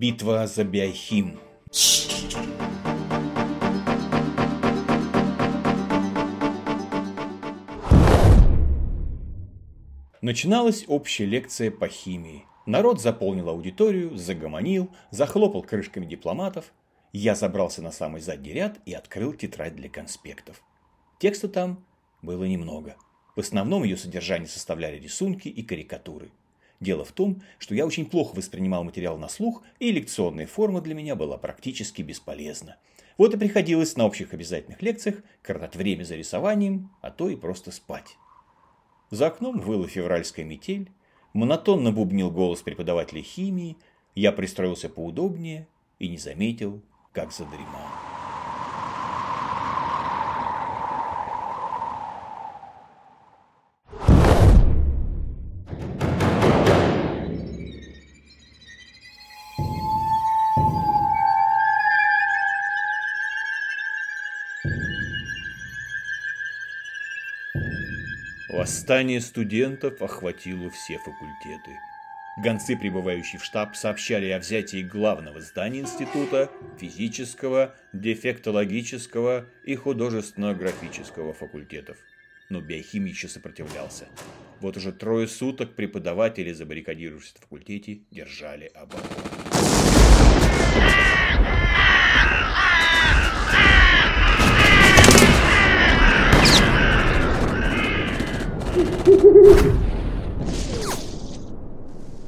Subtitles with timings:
[0.00, 1.38] Битва за Биохим.
[10.22, 12.46] Начиналась общая лекция по химии.
[12.64, 16.72] Народ заполнил аудиторию, загомонил, захлопал крышками дипломатов.
[17.12, 20.62] Я забрался на самый задний ряд и открыл тетрадь для конспектов.
[21.18, 21.84] Текста там
[22.22, 22.96] было немного.
[23.36, 26.30] В основном ее содержание составляли рисунки и карикатуры.
[26.80, 30.94] Дело в том, что я очень плохо воспринимал материал на слух, и лекционная форма для
[30.94, 32.76] меня была практически бесполезна.
[33.18, 37.70] Вот и приходилось на общих обязательных лекциях коротать время за рисованием, а то и просто
[37.70, 38.16] спать.
[39.10, 40.90] За окном выла февральская метель,
[41.34, 43.76] монотонно бубнил голос преподавателя химии,
[44.14, 45.68] я пристроился поудобнее
[45.98, 46.80] и не заметил,
[47.12, 48.09] как задремал.
[68.60, 71.78] Восстание студентов охватило все факультеты.
[72.44, 81.96] Гонцы, прибывающие в штаб, сообщали о взятии главного здания института, физического, дефектологического и художественно-графического факультетов.
[82.50, 84.08] Но биохимия еще сопротивлялся.
[84.60, 89.08] Вот уже трое суток преподаватели, забаррикадировавшись в факультете, держали оборону.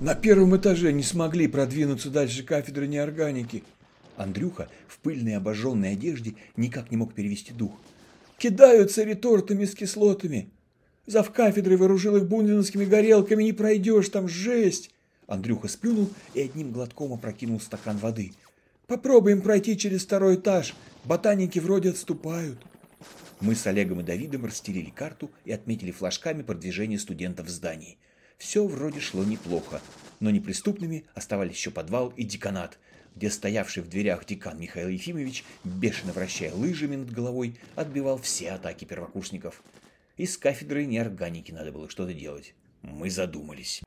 [0.00, 3.64] На первом этаже не смогли продвинуться дальше кафедры неорганики.
[4.16, 7.72] Андрюха в пыльной обожженной одежде никак не мог перевести дух.
[8.38, 10.50] Кидаются ретортами с кислотами.
[11.06, 14.90] Зав кафедрой вооружил их бундинскими горелками, не пройдешь, там жесть.
[15.26, 18.32] Андрюха сплюнул и одним глотком опрокинул стакан воды.
[18.86, 20.74] Попробуем пройти через второй этаж.
[21.04, 22.58] Ботаники вроде отступают.
[23.40, 27.98] Мы с Олегом и Давидом расстелили карту и отметили флажками продвижение студентов в здании.
[28.36, 29.80] Все вроде шло неплохо,
[30.18, 32.78] но неприступными оставались еще подвал и деканат,
[33.14, 38.84] где стоявший в дверях декан Михаил Ефимович, бешено вращая лыжами над головой, отбивал все атаки
[38.84, 39.62] первокурсников.
[40.16, 42.54] Из кафедры неорганики надо было что-то делать.
[42.82, 43.82] Мы задумались.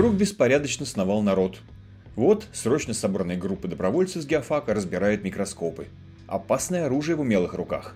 [0.00, 1.60] Вокруг беспорядочно сновал народ.
[2.16, 5.88] Вот срочно собранные группы добровольцев с геофака разбирают микроскопы.
[6.26, 7.94] Опасное оружие в умелых руках.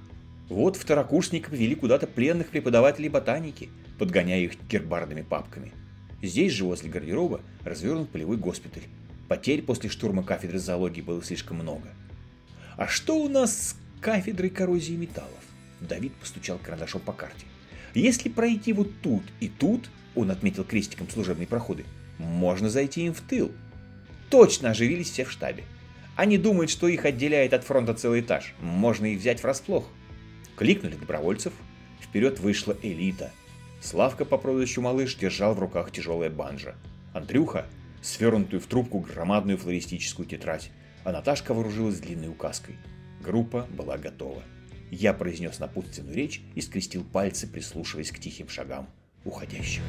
[0.51, 5.73] Вот второкурсники повели куда-то пленных преподавателей ботаники, подгоняя их гербарными папками.
[6.21, 8.83] Здесь же, возле гардероба, развернут полевой госпиталь.
[9.27, 11.89] Потерь после штурма кафедры зоологии было слишком много.
[12.77, 15.31] А что у нас с кафедрой коррозии металлов?
[15.81, 17.47] Давид постучал карандашом по карте.
[17.95, 21.85] Если пройти вот тут и тут, он отметил крестиком служебные проходы.
[22.19, 23.53] Можно зайти им в тыл.
[24.31, 25.65] Точно оживились все в штабе.
[26.17, 28.55] Они думают, что их отделяет от фронта целый этаж.
[28.61, 29.89] Можно их взять врасплох.
[30.57, 31.53] Кликнули добровольцев.
[32.01, 33.33] Вперед вышла элита.
[33.81, 36.75] Славка по прозвищу Малыш держал в руках тяжелое банджо.
[37.13, 37.67] Андрюха–
[38.03, 40.71] свернутую в трубку громадную флористическую тетрадь,
[41.05, 42.77] а Наташка вооружилась длинной указкой.
[43.21, 44.43] Группа была готова.
[44.91, 48.89] Я произнес напутственную речь и скрестил пальцы, прислушиваясь к тихим шагам
[49.25, 49.85] уходящего.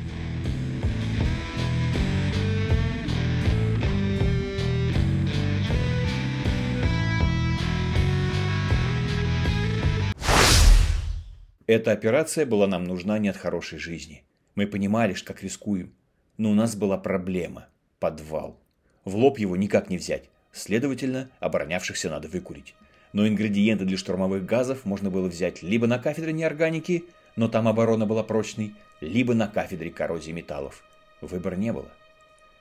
[11.67, 14.23] Эта операция была нам нужна не от хорошей жизни.
[14.53, 15.95] Мы понимали, как рискуем.
[16.37, 17.67] Но у нас была проблема–
[17.99, 18.59] подвал.
[19.03, 20.29] В лоб его никак не взять.
[20.51, 22.75] Следовательно, оборонявшихся надо выкурить.
[23.13, 28.05] Но ингредиенты для штурмовых газов можно было взять либо на кафедре неорганики, но там оборона
[28.05, 30.83] была прочной, либо на кафедре коррозии металлов.
[31.21, 31.89] Выбора не было.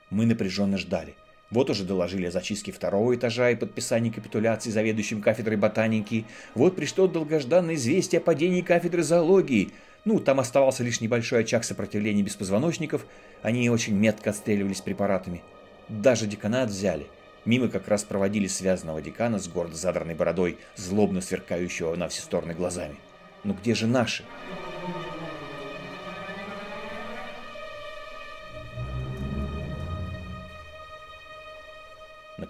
[0.09, 1.15] Мы напряженно ждали.
[1.51, 6.25] Вот уже доложили о зачистке второго этажа и подписании капитуляции заведующим кафедрой ботаники.
[6.55, 9.71] Вот пришло долгожданное известие о падении кафедры зоологии.
[10.05, 13.05] Ну, там оставался лишь небольшой очаг сопротивления беспозвоночников.
[13.41, 15.43] Они очень метко отстреливались препаратами.
[15.87, 17.07] Даже деканат взяли.
[17.45, 22.53] Мимо как раз проводили связанного декана с гордо задранной бородой, злобно сверкающего на все стороны
[22.55, 22.95] глазами.
[23.43, 24.23] «Ну где же наши?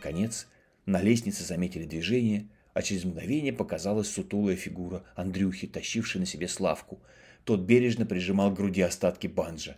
[0.05, 0.47] Наконец,
[0.85, 6.99] на лестнице заметили движение, а через мгновение показалась сутулая фигура Андрюхи, тащившей на себе Славку.
[7.43, 9.77] Тот бережно прижимал к груди остатки банджа.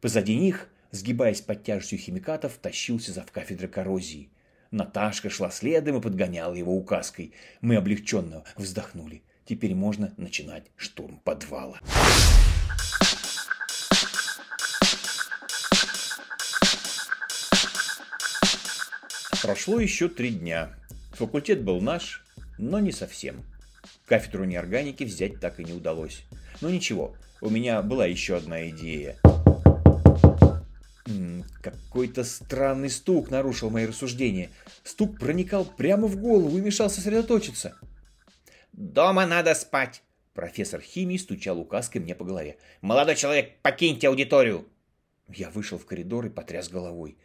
[0.00, 4.30] Позади них, сгибаясь под тяжестью химикатов, тащился зав кафедры коррозии.
[4.70, 7.32] Наташка шла следом и подгоняла его указкой.
[7.60, 9.24] Мы облегченно вздохнули.
[9.46, 11.80] Теперь можно начинать штурм подвала.
[19.46, 20.70] Прошло еще три дня.
[21.12, 22.24] Факультет был наш,
[22.58, 23.44] но не совсем.
[24.04, 26.24] Кафедру неорганики взять так и не удалось.
[26.60, 29.16] Но ничего, у меня была еще одна идея.
[31.62, 34.50] Какой-то странный стук нарушил мои рассуждения.
[34.82, 37.76] Стук проникал прямо в голову и мешал сосредоточиться.
[38.72, 40.02] «Дома надо спать!»
[40.34, 42.56] Профессор химии стучал указкой мне по голове.
[42.80, 44.66] «Молодой человек, покиньте аудиторию!»
[45.28, 47.16] Я вышел в коридор и потряс головой.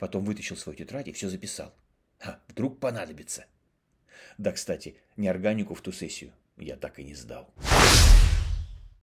[0.00, 1.74] Потом вытащил свою тетрадь и все записал.
[2.20, 3.44] А, вдруг понадобится.
[4.38, 7.52] Да, кстати, неорганику в ту сессию я так и не сдал.